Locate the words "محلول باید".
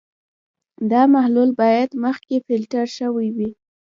1.13-1.89